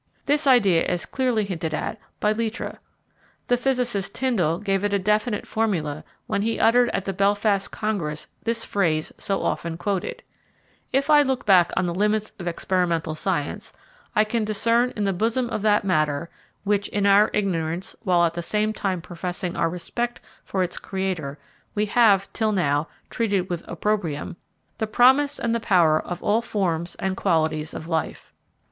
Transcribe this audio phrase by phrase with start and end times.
[0.25, 2.77] This idea is clearly hinted at by Littré.
[3.49, 8.25] The physicist Tyndall gave it a definite formula when he uttered at the Belfast Congress
[8.43, 10.23] this phrase so often quoted:
[10.91, 13.73] "If I look back on the limits of experimental science,
[14.15, 16.31] I can discern in the bosom of that matter
[16.63, 21.37] (which, in our ignorance, while at the same time professing our respect for its Creator,
[21.75, 24.35] we have, till now, treated with opprobrium)
[24.79, 28.33] the promise and the power of all forms and qualities of life."